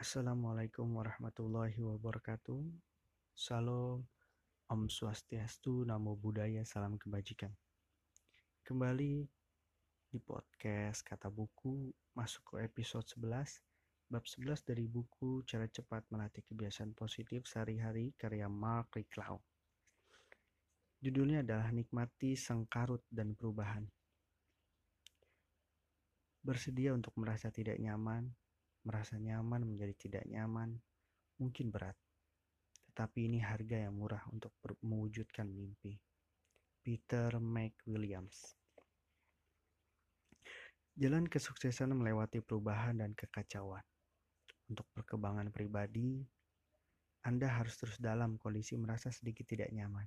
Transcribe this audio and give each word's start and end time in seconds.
Assalamualaikum 0.00 0.96
warahmatullahi 0.96 1.76
wabarakatuh. 1.76 2.56
Salam, 3.36 4.00
Om 4.72 4.88
Swastiastu, 4.88 5.84
Namo 5.84 6.16
Buddhaya, 6.16 6.64
Salam 6.64 6.96
Kebajikan. 6.96 7.52
Kembali 8.64 9.28
di 10.08 10.18
podcast 10.24 11.04
Kata 11.04 11.28
Buku, 11.28 11.92
masuk 12.16 12.56
ke 12.56 12.64
episode 12.64 13.04
11, 13.12 13.60
bab 14.08 14.24
11 14.24 14.64
dari 14.64 14.88
buku 14.88 15.44
Cara 15.44 15.68
Cepat 15.68 16.08
Melatih 16.08 16.48
Kebiasaan 16.48 16.96
Positif 16.96 17.44
Sehari-hari 17.44 18.16
karya 18.16 18.48
Mark 18.48 18.96
Ricklaw. 18.96 19.36
Judulnya 21.04 21.44
adalah 21.44 21.68
Nikmati 21.76 22.40
Sengkarut 22.40 23.04
dan 23.12 23.36
Perubahan. 23.36 23.84
Bersedia 26.40 26.96
untuk 26.96 27.12
merasa 27.20 27.52
tidak 27.52 27.76
nyaman, 27.76 28.32
merasa 28.84 29.20
nyaman 29.20 29.64
menjadi 29.64 29.94
tidak 29.96 30.24
nyaman, 30.28 30.76
mungkin 31.40 31.72
berat. 31.72 31.96
Tetapi 32.90 33.30
ini 33.30 33.38
harga 33.40 33.88
yang 33.88 33.96
murah 33.96 34.24
untuk 34.32 34.56
mewujudkan 34.84 35.48
mimpi. 35.48 35.96
Peter 36.80 37.36
McWilliams 37.36 38.56
Jalan 41.00 41.28
kesuksesan 41.28 41.96
melewati 41.96 42.44
perubahan 42.44 43.00
dan 43.00 43.16
kekacauan. 43.16 43.84
Untuk 44.68 44.84
perkembangan 44.92 45.48
pribadi, 45.48 46.20
Anda 47.24 47.48
harus 47.52 47.76
terus 47.80 47.96
dalam 47.96 48.36
kondisi 48.36 48.76
merasa 48.76 49.08
sedikit 49.08 49.48
tidak 49.48 49.72
nyaman. 49.72 50.04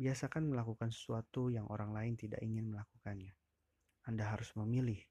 Biasakan 0.00 0.48
melakukan 0.48 0.88
sesuatu 0.88 1.52
yang 1.52 1.68
orang 1.68 1.92
lain 1.92 2.16
tidak 2.16 2.40
ingin 2.40 2.72
melakukannya. 2.72 3.36
Anda 4.08 4.24
harus 4.32 4.48
memilih 4.56 5.04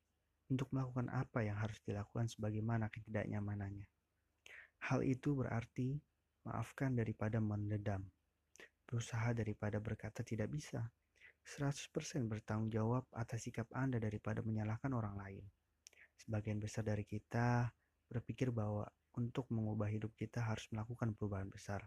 untuk 0.50 0.70
melakukan 0.74 1.10
apa 1.14 1.46
yang 1.46 1.58
harus 1.58 1.78
dilakukan 1.86 2.26
sebagaimana 2.26 2.90
ketidaknyamanannya. 2.90 3.86
Hal 4.90 5.06
itu 5.06 5.38
berarti 5.38 5.98
maafkan 6.46 6.98
daripada 6.98 7.38
mendedam, 7.38 8.02
berusaha 8.90 9.32
daripada 9.38 9.78
berkata 9.78 10.26
tidak 10.26 10.50
bisa, 10.50 10.82
100% 11.46 12.30
bertanggung 12.30 12.70
jawab 12.70 13.06
atas 13.14 13.46
sikap 13.46 13.70
Anda 13.74 13.98
daripada 13.98 14.46
menyalahkan 14.46 14.94
orang 14.94 15.16
lain. 15.18 15.46
Sebagian 16.20 16.62
besar 16.62 16.86
dari 16.86 17.08
kita 17.08 17.70
berpikir 18.10 18.54
bahwa 18.54 18.86
untuk 19.18 19.50
mengubah 19.50 19.90
hidup 19.90 20.14
kita 20.14 20.46
harus 20.46 20.70
melakukan 20.70 21.18
perubahan 21.18 21.50
besar. 21.50 21.82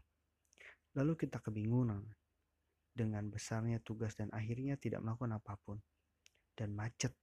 Lalu 0.99 1.15
kita 1.15 1.39
kebingungan 1.41 2.05
dengan 2.93 3.25
besarnya 3.33 3.81
tugas 3.81 4.13
dan 4.19 4.29
akhirnya 4.35 4.77
tidak 4.77 5.01
melakukan 5.01 5.39
apa 5.39 5.55
pun. 5.63 5.79
Dan 6.53 6.77
macet 6.77 7.17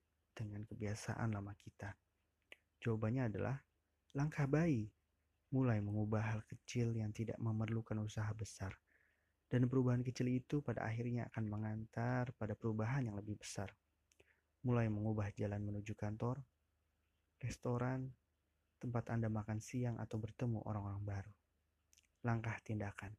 dengan 0.48 0.64
kebiasaan 0.64 1.36
lama 1.36 1.52
kita? 1.60 1.92
Jawabannya 2.80 3.28
adalah 3.28 3.60
langkah 4.16 4.48
bayi, 4.48 4.88
mulai 5.52 5.84
mengubah 5.84 6.22
hal 6.22 6.42
kecil 6.48 6.96
yang 6.96 7.12
tidak 7.12 7.36
memerlukan 7.42 8.00
usaha 8.00 8.30
besar. 8.32 8.72
Dan 9.50 9.66
perubahan 9.66 10.06
kecil 10.06 10.30
itu 10.30 10.62
pada 10.62 10.86
akhirnya 10.86 11.26
akan 11.34 11.44
mengantar 11.50 12.30
pada 12.38 12.54
perubahan 12.54 13.10
yang 13.10 13.18
lebih 13.18 13.36
besar. 13.42 13.74
Mulai 14.62 14.88
mengubah 14.94 15.34
jalan 15.34 15.60
menuju 15.66 15.98
kantor, 15.98 16.38
restoran, 17.42 18.14
tempat 18.78 19.10
Anda 19.10 19.28
makan 19.28 19.58
siang 19.60 19.98
atau 19.98 20.22
bertemu 20.22 20.64
orang-orang 20.64 21.02
baru. 21.02 21.34
Langkah 22.24 22.56
tindakan. 22.62 23.12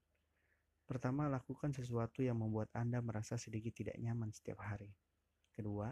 Pertama, 0.86 1.26
lakukan 1.30 1.70
sesuatu 1.70 2.22
yang 2.22 2.38
membuat 2.38 2.70
Anda 2.74 2.98
merasa 2.98 3.34
sedikit 3.34 3.74
tidak 3.74 3.94
nyaman 3.98 4.30
setiap 4.30 4.62
hari. 4.62 4.90
Kedua, 5.54 5.90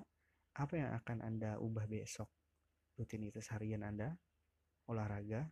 apa 0.59 0.75
yang 0.75 0.91
akan 0.91 1.23
Anda 1.23 1.62
ubah 1.62 1.87
besok? 1.87 2.27
Rutinitas 2.98 3.47
harian 3.55 3.87
Anda, 3.87 4.11
olahraga, 4.91 5.47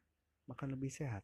makan 0.51 0.75
lebih 0.75 0.91
sehat, 0.91 1.23